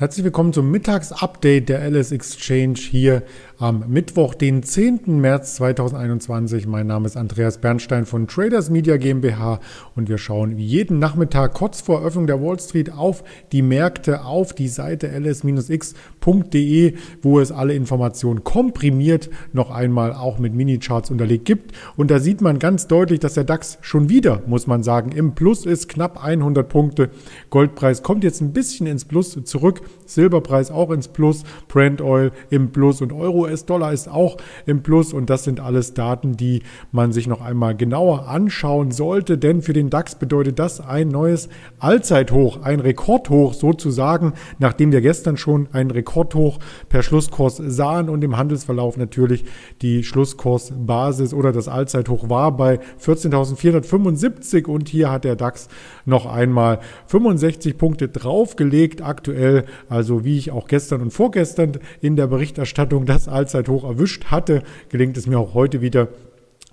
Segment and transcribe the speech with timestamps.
[0.00, 3.24] Herzlich willkommen zum Mittagsupdate der LS Exchange hier
[3.60, 5.20] am Mittwoch, den 10.
[5.20, 6.68] März 2021.
[6.68, 9.58] Mein Name ist Andreas Bernstein von Traders Media GmbH
[9.96, 14.24] und wir schauen wie jeden Nachmittag kurz vor Eröffnung der Wall Street auf die Märkte,
[14.24, 21.44] auf die Seite ls-x.de, wo es alle Informationen komprimiert noch einmal auch mit Minicharts unterlegt
[21.44, 21.72] gibt.
[21.96, 25.34] Und da sieht man ganz deutlich, dass der DAX schon wieder, muss man sagen, im
[25.34, 27.10] Plus ist, knapp 100 Punkte.
[27.50, 29.80] Goldpreis kommt jetzt ein bisschen ins Plus zurück.
[30.06, 35.12] Silberpreis auch ins Plus, Brent Oil im Plus und Euro US-Dollar ist auch im Plus
[35.12, 36.62] und das sind alles Daten, die
[36.92, 41.48] man sich noch einmal genauer anschauen sollte, denn für den DAX bedeutet das ein neues
[41.78, 46.58] Allzeithoch, ein Rekordhoch sozusagen, nachdem wir gestern schon ein Rekordhoch
[46.88, 49.44] per Schlusskurs sahen und im Handelsverlauf natürlich
[49.82, 55.68] die Schlusskursbasis oder das Allzeithoch war bei 14.475 und hier hat der DAX
[56.04, 59.64] noch einmal 65 Punkte draufgelegt aktuell.
[59.88, 65.16] Also wie ich auch gestern und vorgestern in der Berichterstattung das Allzeithoch erwischt hatte, gelingt
[65.16, 66.08] es mir auch heute wieder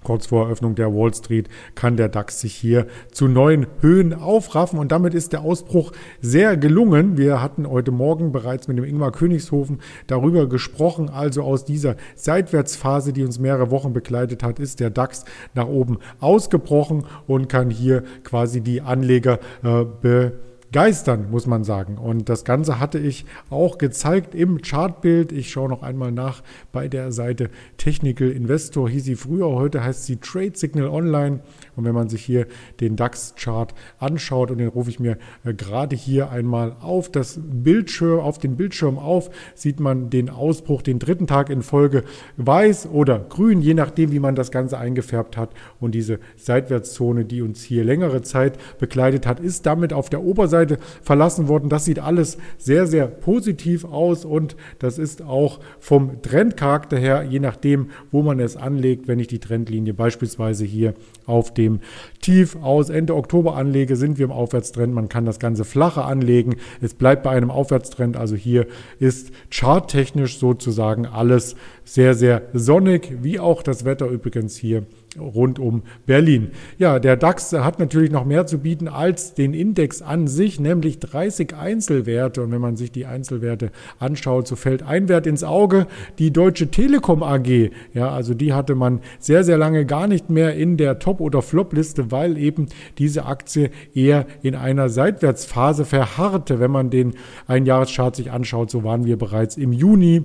[0.06, 4.78] Kurz vor Eröffnung der Wall Street kann der DAX sich hier zu neuen Höhen aufraffen
[4.78, 7.18] und damit ist der Ausbruch sehr gelungen.
[7.18, 11.10] Wir hatten heute Morgen bereits mit dem Ingmar Königshofen darüber gesprochen.
[11.10, 15.98] Also aus dieser Seitwärtsphase, die uns mehrere Wochen begleitet hat, ist der DAX nach oben
[16.20, 20.34] ausgebrochen und kann hier quasi die Anleger äh, be
[20.76, 21.98] begeistern, muss man sagen.
[21.98, 25.32] Und das Ganze hatte ich auch gezeigt im Chartbild.
[25.32, 28.90] Ich schaue noch einmal nach bei der Seite Technical Investor.
[28.90, 31.40] Hieß sie früher, heute heißt sie Trade Signal Online.
[31.78, 32.48] Und wenn man sich hier
[32.82, 38.20] den DAX-Chart anschaut, und den rufe ich mir äh, gerade hier einmal auf das Bildschirm,
[38.20, 42.04] auf den Bildschirm auf, sieht man den Ausbruch den dritten Tag in Folge
[42.36, 45.52] weiß oder grün, je nachdem, wie man das Ganze eingefärbt hat.
[45.80, 50.65] Und diese Seitwärtszone, die uns hier längere Zeit begleitet hat, ist damit auf der Oberseite
[50.68, 51.70] Seite verlassen worden.
[51.70, 57.40] Das sieht alles sehr, sehr positiv aus und das ist auch vom Trendcharakter her, je
[57.40, 60.94] nachdem, wo man es anlegt, wenn ich die Trendlinie beispielsweise hier
[61.26, 61.80] auf dem
[62.22, 64.94] Tief aus Ende Oktober anlege, sind wir im Aufwärtstrend.
[64.94, 66.56] Man kann das Ganze flacher anlegen.
[66.82, 68.18] Es bleibt bei einem Aufwärtstrend.
[68.18, 68.68] Also hier
[69.00, 74.86] ist charttechnisch sozusagen alles sehr, sehr sonnig, wie auch das Wetter übrigens hier
[75.20, 76.52] rund um Berlin.
[76.78, 81.00] Ja, der DAX hat natürlich noch mehr zu bieten als den Index an sich, nämlich
[81.00, 82.42] 30 Einzelwerte.
[82.42, 85.88] Und wenn man sich die Einzelwerte anschaut, so fällt ein Wert ins Auge,
[86.20, 87.72] die Deutsche Telekom AG.
[87.94, 91.42] Ja, also die hatte man sehr, sehr lange gar nicht mehr in der Top- oder
[91.42, 96.60] Flop-Liste, weil eben diese Aktie eher in einer Seitwärtsphase verharrte.
[96.60, 97.14] Wenn man den
[97.48, 100.24] Einjahreschart sich anschaut, so waren wir bereits im Juni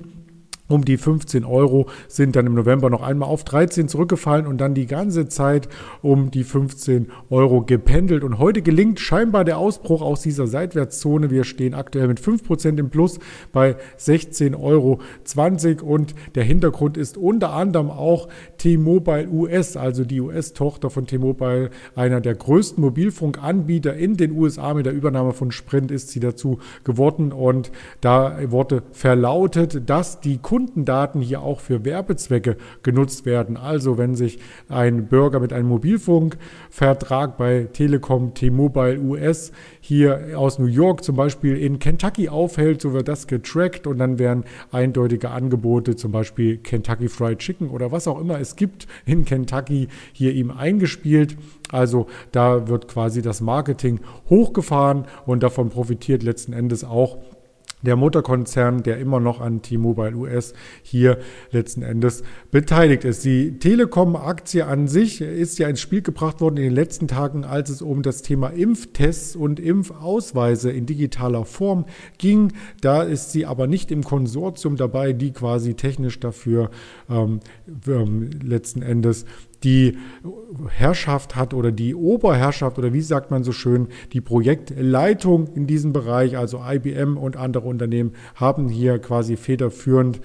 [0.70, 4.74] um die 15 Euro, sind dann im November noch einmal auf 13 zurückgefallen und dann
[4.74, 5.68] die ganze Zeit
[6.00, 8.24] um die 15 Euro gependelt.
[8.24, 11.30] Und heute gelingt scheinbar der Ausbruch aus dieser Seitwärtszone.
[11.30, 13.18] Wir stehen aktuell mit 5% im Plus
[13.52, 15.00] bei 16,20 Euro.
[15.82, 18.28] Und der Hintergrund ist unter anderem auch
[18.58, 24.72] T-Mobile US, also die US-Tochter von T-Mobile, einer der größten Mobilfunkanbieter in den USA.
[24.74, 27.32] Mit der Übernahme von Sprint ist sie dazu geworden.
[27.32, 33.56] Und da wurde verlautet, dass die Kunden Kundendaten hier auch für Werbezwecke genutzt werden.
[33.56, 34.38] Also wenn sich
[34.68, 41.56] ein Bürger mit einem Mobilfunkvertrag bei Telekom T-Mobile US hier aus New York zum Beispiel
[41.56, 47.08] in Kentucky aufhält, so wird das getrackt und dann werden eindeutige Angebote, zum Beispiel Kentucky
[47.08, 51.38] Fried Chicken oder was auch immer es gibt in Kentucky, hier ihm eingespielt.
[51.72, 57.16] Also da wird quasi das Marketing hochgefahren und davon profitiert letzten Endes auch
[57.82, 61.18] der Mutterkonzern, der immer noch an T-Mobile US hier
[61.50, 63.24] letzten Endes beteiligt ist.
[63.24, 67.70] Die Telekom-Aktie an sich ist ja ins Spiel gebracht worden in den letzten Tagen, als
[67.70, 71.86] es um das Thema Impftests und Impfausweise in digitaler Form
[72.18, 72.52] ging.
[72.80, 76.70] Da ist sie aber nicht im Konsortium dabei, die quasi technisch dafür
[77.08, 77.40] ähm,
[77.86, 79.24] ähm letzten Endes
[79.64, 79.98] die
[80.68, 85.92] Herrschaft hat oder die Oberherrschaft oder wie sagt man so schön, die Projektleitung in diesem
[85.92, 90.20] Bereich, also IBM und andere Unternehmen haben hier quasi federführend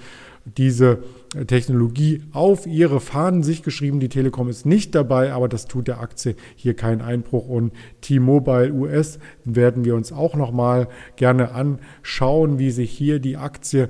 [0.56, 1.00] diese
[1.46, 3.98] Technologie auf ihre Fahnen sich geschrieben.
[3.98, 7.48] Die Telekom ist nicht dabei, aber das tut der Aktie hier keinen Einbruch.
[7.48, 13.88] Und T-Mobile US werden wir uns auch nochmal gerne anschauen, wie sich hier die Aktie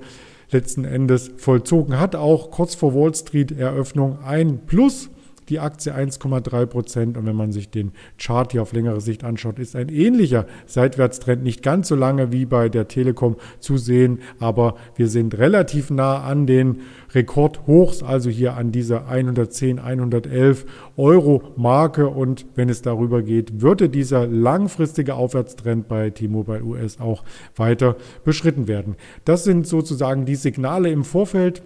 [0.51, 2.17] letzten Endes vollzogen hat.
[2.17, 5.11] Auch kurz vor Wall Street Eröffnung ein Plus
[5.49, 7.17] die Aktie 1,3 Prozent.
[7.17, 11.43] Und wenn man sich den Chart hier auf längere Sicht anschaut, ist ein ähnlicher Seitwärtstrend
[11.43, 16.23] nicht ganz so lange wie bei der Telekom zu sehen, aber wir sind relativ nah
[16.23, 16.81] an den
[17.15, 20.67] Rekordhochs, also hier an dieser 110, 111
[20.97, 22.09] Euro Marke.
[22.09, 28.69] Und wenn es darüber geht, würde dieser langfristige Aufwärtstrend bei T-Mobile US auch weiter beschritten
[28.69, 28.97] werden.
[29.25, 31.63] Das sind sozusagen die Signale im Vorfeld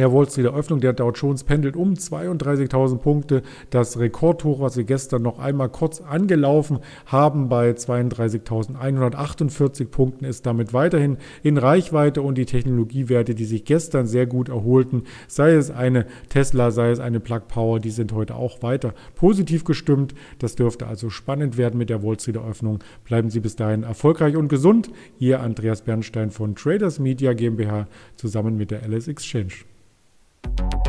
[0.00, 3.42] der Wall Street Eröffnung, der Dow Jones pendelt um 32.000 Punkte.
[3.68, 10.72] Das Rekordhoch, was wir gestern noch einmal kurz angelaufen haben bei 32.148 Punkten, ist damit
[10.72, 16.06] weiterhin in Reichweite und die Technologiewerte, die sich gestern sehr gut erholten, sei es eine
[16.30, 20.14] Tesla, sei es eine Plug Power, die sind heute auch weiter positiv gestimmt.
[20.38, 22.78] Das dürfte also spannend werden mit der Wall Street Eröffnung.
[23.04, 24.88] Bleiben Sie bis dahin erfolgreich und gesund.
[25.18, 27.86] Ihr Andreas Bernstein von Traders Media GmbH
[28.16, 29.52] zusammen mit der LS Exchange.
[30.42, 30.79] Bye.